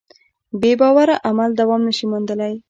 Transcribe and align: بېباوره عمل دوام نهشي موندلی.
بېباوره 0.61 1.15
عمل 1.29 1.51
دوام 1.59 1.81
نهشي 1.87 2.05
موندلی. 2.11 2.53